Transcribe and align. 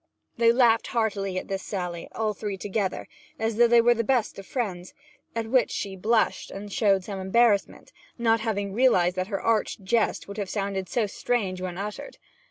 They 0.35 0.51
laughed 0.51 0.87
heartily 0.87 1.37
at 1.37 1.47
this 1.47 1.61
sally, 1.61 2.07
all 2.13 2.33
three 2.33 2.57
together, 2.57 3.07
as 3.37 3.57
though 3.57 3.67
they 3.67 3.81
were 3.81 3.93
the 3.93 4.03
best 4.03 4.39
of 4.39 4.47
friends; 4.47 4.95
at 5.35 5.45
which 5.51 5.69
she 5.69 5.95
blushed, 5.95 6.49
and 6.49 6.73
showed 6.73 7.03
some 7.03 7.19
embarrassment, 7.19 7.91
not 8.17 8.39
having 8.39 8.73
realized 8.73 9.15
that 9.17 9.27
her 9.27 9.39
arch 9.39 9.79
jest 9.83 10.27
would 10.27 10.37
have 10.39 10.49
sounded 10.49 10.89
so 10.89 11.05
strange 11.05 11.61
when 11.61 11.77
uttered. 11.77 12.17